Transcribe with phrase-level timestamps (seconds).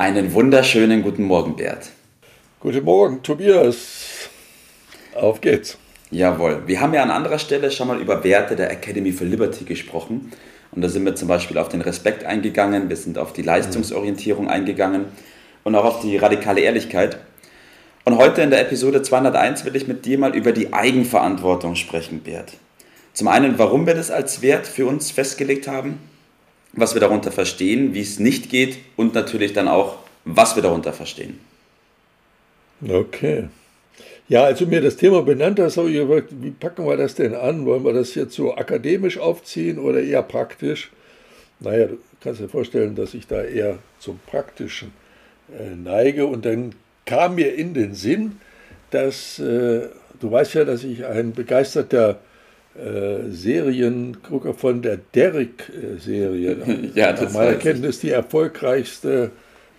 [0.00, 1.90] Einen wunderschönen guten Morgen, Bert.
[2.58, 4.30] Guten Morgen, Tobias.
[5.14, 5.76] Auf geht's.
[6.10, 6.62] Jawohl.
[6.64, 10.32] Wir haben ja an anderer Stelle schon mal über Werte der Academy for Liberty gesprochen.
[10.72, 14.48] Und da sind wir zum Beispiel auf den Respekt eingegangen, wir sind auf die Leistungsorientierung
[14.48, 15.04] eingegangen
[15.64, 17.18] und auch auf die radikale Ehrlichkeit.
[18.06, 22.20] Und heute in der Episode 201 will ich mit dir mal über die Eigenverantwortung sprechen,
[22.20, 22.54] Bert.
[23.12, 25.98] Zum einen, warum wir das als Wert für uns festgelegt haben
[26.72, 30.92] was wir darunter verstehen, wie es nicht geht und natürlich dann auch, was wir darunter
[30.92, 31.40] verstehen.
[32.86, 33.48] Okay.
[34.28, 37.16] Ja, als du mir das Thema benannt hast, habe ich gefragt, wie packen wir das
[37.16, 37.66] denn an?
[37.66, 40.90] Wollen wir das jetzt so akademisch aufziehen oder eher praktisch?
[41.58, 44.92] Naja, du kannst dir vorstellen, dass ich da eher zum Praktischen
[45.58, 46.26] äh, neige.
[46.26, 46.74] Und dann
[47.06, 48.40] kam mir in den Sinn,
[48.92, 49.88] dass äh,
[50.20, 52.20] du weißt ja, dass ich ein begeisterter
[52.78, 56.90] äh, Seriengucker von der Derrick-Serie.
[56.94, 59.32] ja, das Nach meiner Kenntnis die erfolgreichste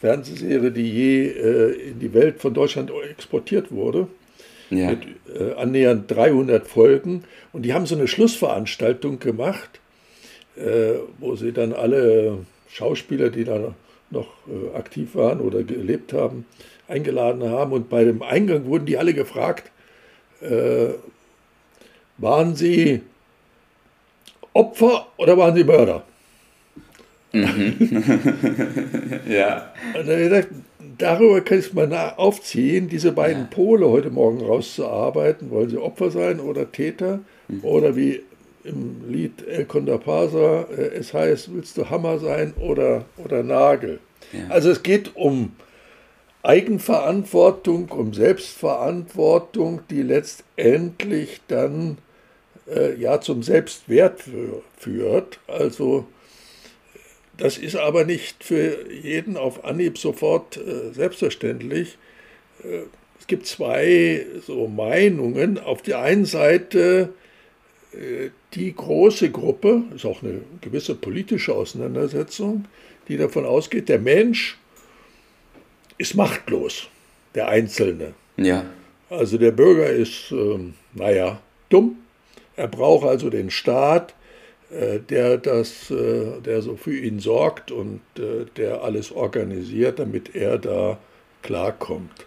[0.00, 4.06] Fernsehserie, die je äh, in die Welt von Deutschland exportiert wurde.
[4.70, 4.90] Ja.
[4.90, 5.00] Mit
[5.34, 7.24] äh, annähernd 300 Folgen.
[7.52, 9.80] Und die haben so eine Schlussveranstaltung gemacht,
[10.56, 13.74] äh, wo sie dann alle Schauspieler, die da
[14.10, 16.46] noch äh, aktiv waren oder gelebt haben,
[16.88, 17.72] eingeladen haben.
[17.72, 19.70] Und bei dem Eingang wurden die alle gefragt,
[22.18, 23.02] waren Sie
[24.52, 26.04] Opfer oder waren Sie Mörder?
[27.32, 27.76] Mhm.
[29.28, 29.72] ja.
[29.98, 30.48] Und dann gedacht,
[30.98, 33.48] darüber kann ich mal aufziehen, diese beiden ja.
[33.50, 35.50] Pole heute Morgen rauszuarbeiten.
[35.50, 37.20] Wollen sie Opfer sein oder Täter?
[37.48, 37.64] Mhm.
[37.64, 38.22] Oder wie
[38.64, 44.00] im Lied El Condapasa äh, es heißt, willst du Hammer sein oder, oder Nagel?
[44.32, 44.48] Ja.
[44.48, 45.52] Also es geht um
[46.42, 51.98] Eigenverantwortung, um Selbstverantwortung, die letztendlich dann
[52.68, 54.24] äh, ja zum Selbstwert
[54.78, 55.40] führt.
[55.46, 56.06] Also
[57.36, 61.98] das ist aber nicht für jeden auf Anhieb sofort äh, selbstverständlich.
[62.62, 62.82] Äh,
[63.18, 65.58] es gibt zwei so Meinungen.
[65.58, 67.10] Auf der einen Seite
[67.92, 72.64] äh, die große Gruppe, ist auch eine gewisse politische Auseinandersetzung,
[73.08, 74.58] die davon ausgeht, der Mensch
[75.98, 76.88] ist machtlos,
[77.34, 78.14] der Einzelne.
[78.36, 78.64] Ja.
[79.10, 81.96] Also der Bürger ist, ähm, naja, dumm,
[82.56, 84.14] er braucht also den Staat,
[84.70, 90.34] äh, der, das, äh, der so für ihn sorgt und äh, der alles organisiert, damit
[90.34, 90.98] er da
[91.42, 92.26] klarkommt.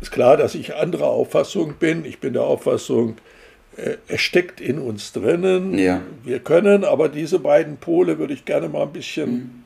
[0.00, 2.04] Ist klar, dass ich anderer Auffassung bin.
[2.04, 3.16] Ich bin der Auffassung,
[4.08, 5.76] es steckt in uns drinnen.
[5.76, 6.02] Ja.
[6.22, 9.64] Wir können, aber diese beiden Pole würde ich gerne mal ein bisschen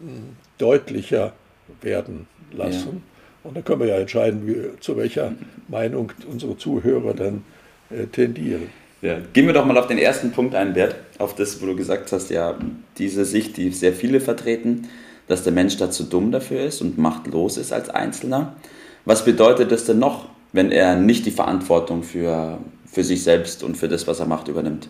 [0.00, 0.36] mhm.
[0.58, 1.32] deutlicher
[1.80, 3.02] werden lassen.
[3.04, 3.11] Ja.
[3.44, 5.32] Und dann können wir ja entscheiden, wie, zu welcher
[5.68, 7.44] Meinung unsere Zuhörer dann
[7.90, 8.68] äh, tendieren.
[9.00, 9.16] Ja.
[9.32, 12.12] Gehen wir doch mal auf den ersten Punkt ein, Bert, auf das, wo du gesagt
[12.12, 12.56] hast, ja,
[12.98, 14.88] diese Sicht, die sehr viele vertreten,
[15.26, 18.54] dass der Mensch dazu dumm dafür ist und machtlos ist als Einzelner.
[19.04, 23.76] Was bedeutet das denn noch, wenn er nicht die Verantwortung für, für sich selbst und
[23.76, 24.88] für das, was er macht, übernimmt?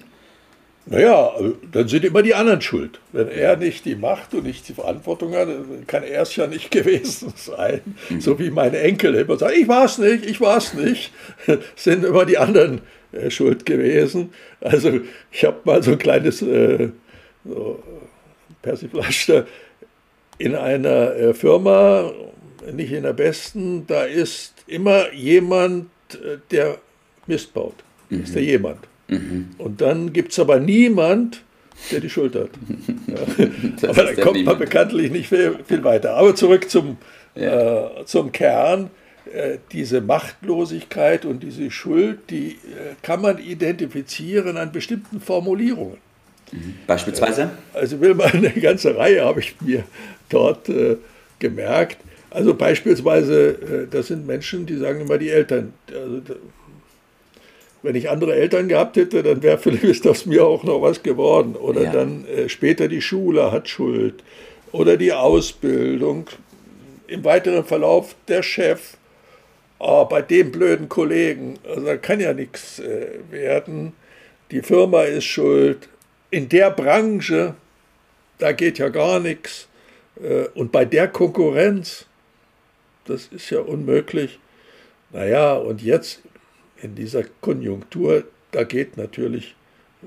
[0.86, 1.32] Naja,
[1.70, 2.98] dann sind immer die anderen schuld.
[3.12, 5.48] Wenn er nicht die Macht und nicht die Verantwortung hat,
[5.86, 7.80] kann er es ja nicht gewesen sein.
[8.08, 8.20] Mhm.
[8.20, 11.12] So wie meine Enkel immer sagen, ich war es nicht, ich war es nicht,
[11.76, 12.80] sind immer die anderen
[13.12, 14.32] äh, schuld gewesen.
[14.60, 15.00] Also
[15.30, 16.88] ich habe mal so ein kleines äh,
[17.44, 17.80] so
[18.60, 19.46] Persiflage
[20.38, 22.12] in einer äh, Firma,
[22.72, 26.78] nicht in der besten, da ist immer jemand, äh, der
[27.28, 27.74] Mist baut.
[28.10, 28.24] Mhm.
[28.24, 28.91] Ist der jemand.
[29.12, 29.50] Mhm.
[29.58, 31.42] Und dann gibt es aber niemand,
[31.90, 32.50] der die Schuld hat.
[33.82, 33.88] Ja.
[33.88, 36.14] aber da kommt man bekanntlich nicht viel, viel, weiter.
[36.14, 36.96] Aber zurück zum,
[37.34, 38.00] ja.
[38.00, 38.90] äh, zum Kern.
[39.32, 45.98] Äh, diese Machtlosigkeit und diese Schuld, die äh, kann man identifizieren an bestimmten Formulierungen.
[46.50, 46.74] Mhm.
[46.88, 47.50] Beispielsweise?
[47.72, 49.84] Äh, also will mal eine ganze Reihe habe ich mir
[50.28, 50.70] dort
[51.38, 51.98] gemerkt.
[52.30, 55.74] Also beispielsweise, das sind Menschen, die sagen immer die Eltern.
[55.88, 56.22] Also,
[57.82, 61.56] wenn ich andere Eltern gehabt hätte, dann wäre vielleicht aus mir auch noch was geworden.
[61.56, 61.92] Oder ja.
[61.92, 64.22] dann äh, später die Schule hat Schuld.
[64.70, 66.26] Oder die Ausbildung.
[67.06, 68.96] Im weiteren Verlauf der Chef.
[69.78, 71.58] Oh, bei dem blöden Kollegen.
[71.68, 73.92] Also da kann ja nichts äh, werden.
[74.50, 75.88] Die Firma ist schuld.
[76.30, 77.54] In der Branche,
[78.38, 79.68] da geht ja gar nichts.
[80.22, 82.06] Äh, und bei der Konkurrenz,
[83.06, 84.38] das ist ja unmöglich.
[85.10, 86.20] Naja, und jetzt
[86.82, 89.54] in dieser Konjunktur, da geht natürlich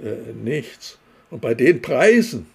[0.01, 0.97] äh, nichts.
[1.31, 2.47] Und bei den Preisen,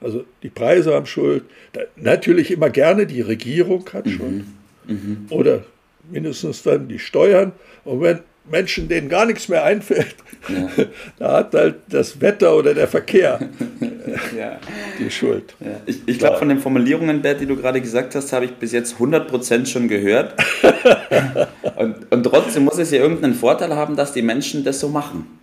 [0.00, 4.10] also die Preise haben Schuld, da, natürlich immer gerne die Regierung hat mhm.
[4.10, 4.44] Schuld
[4.86, 5.26] mhm.
[5.30, 5.64] oder
[6.10, 7.52] mindestens dann die Steuern.
[7.84, 8.20] Und wenn
[8.50, 10.14] Menschen, denen gar nichts mehr einfällt,
[10.48, 10.70] ja.
[11.18, 13.38] da hat halt das Wetter oder der Verkehr
[14.36, 14.58] ja.
[14.98, 15.54] die Schuld.
[15.60, 15.80] Ja.
[15.86, 18.72] Ich, ich glaube, von den Formulierungen, Bert, die du gerade gesagt hast, habe ich bis
[18.72, 20.34] jetzt 100% schon gehört.
[21.76, 25.38] und, und trotzdem muss es ja irgendeinen Vorteil haben, dass die Menschen das so machen.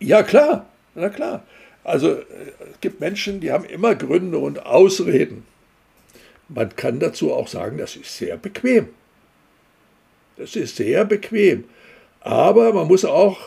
[0.00, 0.66] Ja, klar.
[0.94, 1.42] Na klar.
[1.84, 5.44] Also es gibt Menschen, die haben immer Gründe und Ausreden.
[6.48, 8.88] Man kann dazu auch sagen, das ist sehr bequem.
[10.36, 11.64] Das ist sehr bequem.
[12.20, 13.38] Aber man muss auch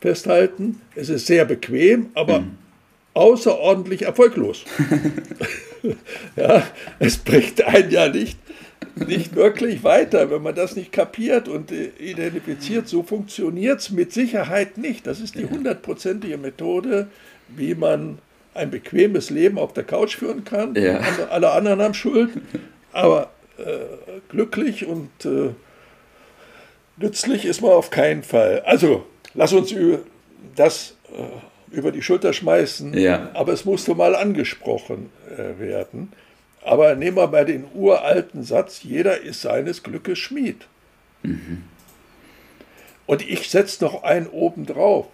[0.00, 2.58] festhalten, es ist sehr bequem, aber mhm.
[3.14, 4.64] außerordentlich erfolglos.
[6.36, 6.62] ja,
[6.98, 8.38] es bringt einen ja nicht,
[9.06, 12.88] nicht wirklich weiter, wenn man das nicht kapiert und identifiziert.
[12.88, 15.06] So funktioniert es mit Sicherheit nicht.
[15.06, 17.08] Das ist die hundertprozentige Methode,
[17.48, 18.18] wie man
[18.54, 20.74] ein bequemes Leben auf der Couch führen kann.
[20.74, 21.00] Ja.
[21.30, 22.30] Alle anderen haben Schuld,
[22.92, 25.50] aber äh, glücklich und äh,
[26.96, 28.62] nützlich ist man auf keinen Fall.
[28.64, 29.74] Also, lass uns
[30.56, 33.30] das äh, über die Schulter schmeißen, ja.
[33.34, 36.12] aber es musste mal angesprochen äh, werden.
[36.68, 40.66] Aber nehmen wir mal den uralten Satz, jeder ist seines Glückes Schmied.
[41.22, 41.62] Mhm.
[43.06, 45.06] Und ich setze noch einen oben drauf.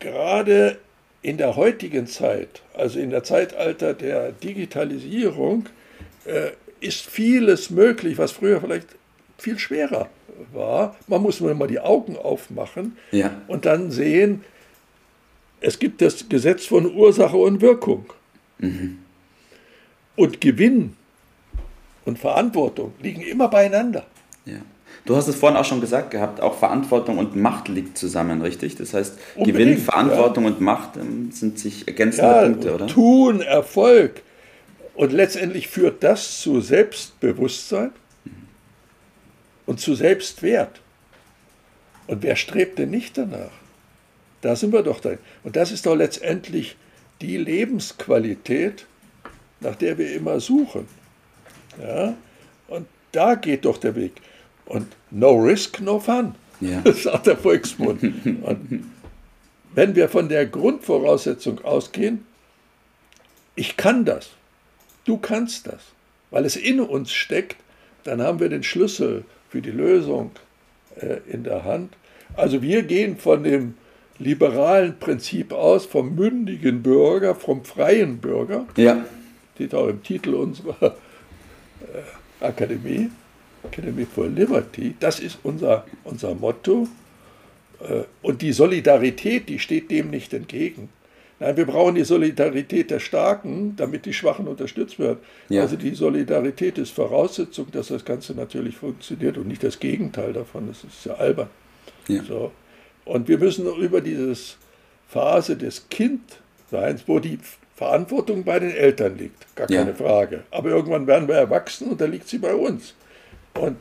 [0.00, 0.78] Gerade
[1.22, 5.68] in der heutigen Zeit, also in der Zeitalter der Digitalisierung,
[6.24, 8.88] äh, ist vieles möglich, was früher vielleicht
[9.38, 10.08] viel schwerer
[10.52, 10.96] war.
[11.06, 13.42] Man muss nur mal die Augen aufmachen ja.
[13.46, 14.42] und dann sehen,
[15.60, 18.06] es gibt das Gesetz von Ursache und Wirkung.
[18.58, 18.98] Mhm.
[20.20, 20.96] Und Gewinn
[22.04, 24.04] und Verantwortung liegen immer beieinander.
[24.44, 24.58] Ja.
[25.06, 28.76] Du hast es vorhin auch schon gesagt gehabt, auch Verantwortung und Macht liegt zusammen, richtig?
[28.76, 30.50] Das heißt, Unbedingt, Gewinn, Verantwortung ja.
[30.50, 32.86] und Macht ähm, sind sich ergänzende ja, Punkte, oder?
[32.86, 34.20] Tun, Erfolg.
[34.92, 37.92] Und letztendlich führt das zu Selbstbewusstsein
[39.64, 40.82] und zu Selbstwert.
[42.08, 43.52] Und wer strebt denn nicht danach?
[44.42, 45.18] Da sind wir doch drin.
[45.44, 46.76] Und das ist doch letztendlich
[47.22, 48.84] die Lebensqualität,
[49.60, 50.86] nach der wir immer suchen.
[51.80, 52.14] Ja?
[52.68, 54.12] Und da geht doch der Weg.
[54.66, 56.82] Und no risk, no fun, ja.
[56.94, 58.02] sagt der Volksmund.
[58.02, 58.84] Und
[59.74, 62.24] wenn wir von der Grundvoraussetzung ausgehen,
[63.56, 64.30] ich kann das,
[65.04, 65.82] du kannst das,
[66.30, 67.56] weil es in uns steckt,
[68.04, 70.30] dann haben wir den Schlüssel für die Lösung
[70.96, 71.94] äh, in der Hand.
[72.36, 73.74] Also wir gehen von dem
[74.18, 78.66] liberalen Prinzip aus, vom mündigen Bürger, vom freien Bürger.
[78.76, 79.04] Ja.
[79.60, 80.96] Steht auch im Titel unserer
[81.82, 83.10] äh, Akademie,
[83.62, 84.94] Academy for Liberty.
[84.98, 86.88] Das ist unser, unser Motto.
[87.80, 90.88] Äh, und die Solidarität, die steht dem nicht entgegen.
[91.40, 95.18] Nein, wir brauchen die Solidarität der Starken, damit die Schwachen unterstützt werden.
[95.50, 95.60] Ja.
[95.60, 100.68] Also die Solidarität ist Voraussetzung, dass das Ganze natürlich funktioniert und nicht das Gegenteil davon.
[100.68, 101.50] Das ist ja albern.
[102.08, 102.22] Ja.
[102.24, 102.50] So.
[103.04, 104.34] Und wir müssen über diese
[105.06, 107.38] Phase des Kindseins, wo die
[107.80, 109.96] Verantwortung bei den Eltern liegt, gar keine ja.
[109.96, 110.44] Frage.
[110.50, 112.92] Aber irgendwann werden wir erwachsen und da liegt sie bei uns.
[113.54, 113.78] Und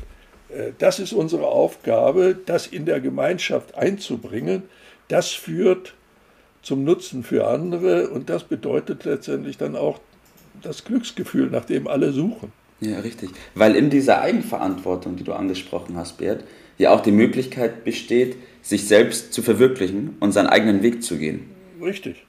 [0.47, 4.63] äh, das ist unsere Aufgabe, das in der Gemeinschaft einzubringen.
[5.09, 5.95] Das führt
[6.61, 9.99] zum Nutzen für andere und das bedeutet letztendlich dann auch
[10.61, 12.53] das Glücksgefühl, nach dem alle suchen.
[12.79, 13.31] Ja, richtig.
[13.53, 16.45] Weil in dieser Eigenverantwortung, die du angesprochen hast, Bert,
[16.77, 21.49] ja auch die Möglichkeit besteht, sich selbst zu verwirklichen und seinen eigenen Weg zu gehen.
[21.81, 22.25] Richtig.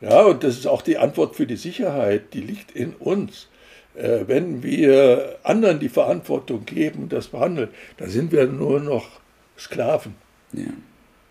[0.00, 3.48] Ja, und das ist auch die Antwort für die Sicherheit, die liegt in uns.
[3.94, 9.06] Äh, wenn wir anderen die Verantwortung geben, das behandeln, dann sind wir nur noch
[9.58, 10.14] Sklaven.
[10.52, 10.64] Ja.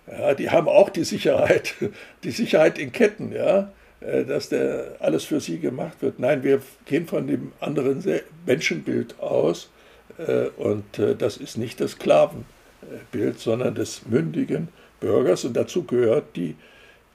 [0.07, 1.73] Ja, die haben auch die Sicherheit,
[2.23, 6.19] die Sicherheit in Ketten, ja, äh, dass der alles für sie gemacht wird.
[6.19, 8.03] Nein, wir gehen von dem anderen
[8.45, 9.69] Menschenbild aus
[10.17, 14.69] äh, und äh, das ist nicht das Sklavenbild, sondern des mündigen
[14.99, 16.55] Bürgers und dazu gehört die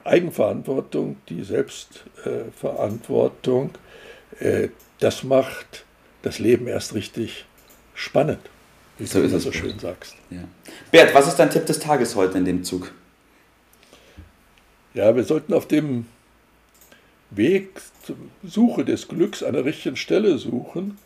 [0.05, 3.71] Eigenverantwortung, die Selbstverantwortung.
[4.99, 5.85] Das macht
[6.21, 7.45] das Leben erst richtig
[7.93, 8.39] spannend
[9.01, 10.15] wie so du so schön sagst.
[10.29, 10.43] Ja.
[10.91, 12.91] Bert, was ist dein Tipp des Tages heute in dem Zug?
[14.93, 16.05] Ja, wir sollten auf dem
[17.31, 20.99] Weg zur Suche des Glücks an der richtigen Stelle suchen.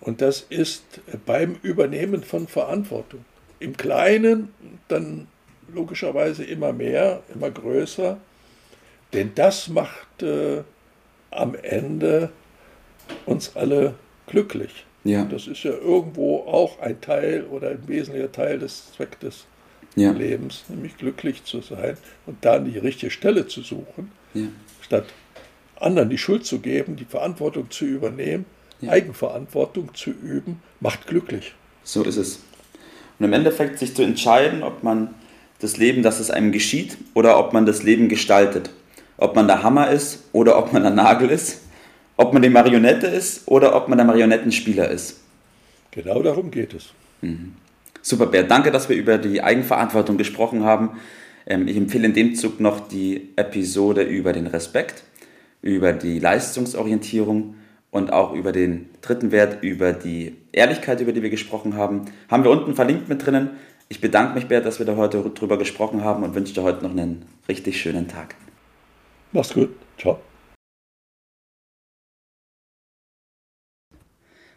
[0.00, 0.84] Und das ist
[1.24, 3.24] beim Übernehmen von Verantwortung.
[3.58, 4.52] Im Kleinen
[4.88, 5.26] dann
[5.72, 8.18] logischerweise immer mehr, immer größer.
[9.12, 10.62] Denn das macht äh,
[11.30, 12.30] am Ende
[13.26, 13.94] uns alle
[14.26, 14.84] glücklich.
[15.04, 15.24] Ja.
[15.24, 19.46] Das ist ja irgendwo auch ein Teil oder ein wesentlicher Teil des Zwecks des
[19.96, 20.12] Ja.
[20.12, 24.46] Lebens, nämlich glücklich zu sein und dann die richtige Stelle zu suchen, Ja.
[24.82, 25.06] statt
[25.80, 28.44] anderen die Schuld zu geben, die Verantwortung zu übernehmen,
[28.80, 28.90] Ja.
[28.92, 31.54] Eigenverantwortung zu üben, macht glücklich.
[31.82, 32.44] So ist es.
[33.18, 35.14] Und im Endeffekt sich zu entscheiden, ob man
[35.58, 38.70] das Leben, dass es einem geschieht, oder ob man das Leben gestaltet.
[39.20, 41.60] Ob man der Hammer ist oder ob man der Nagel ist.
[42.16, 45.20] Ob man die Marionette ist oder ob man der Marionettenspieler ist.
[45.90, 46.92] Genau darum geht es.
[48.02, 48.50] Super, Bert.
[48.50, 50.98] Danke, dass wir über die Eigenverantwortung gesprochen haben.
[51.46, 55.04] Ähm, Ich empfehle in dem Zug noch die Episode über den Respekt,
[55.62, 57.54] über die Leistungsorientierung
[57.90, 62.06] und auch über den dritten Wert, über die Ehrlichkeit, über die wir gesprochen haben.
[62.28, 63.50] Haben wir unten verlinkt mit drinnen.
[63.88, 66.84] Ich bedanke mich, Bert, dass wir da heute drüber gesprochen haben und wünsche dir heute
[66.84, 68.36] noch einen richtig schönen Tag.
[69.32, 69.70] Mach's gut.
[69.98, 70.20] Ciao.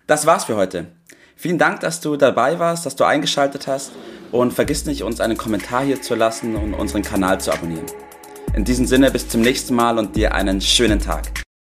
[0.08, 0.92] Das war's für heute.
[1.36, 3.92] Vielen Dank, dass du dabei warst, dass du eingeschaltet hast
[4.32, 7.86] und vergiss nicht, uns einen Kommentar hier zu lassen und unseren Kanal zu abonnieren.
[8.54, 11.44] In diesem Sinne, bis zum nächsten Mal und dir einen schönen Tag.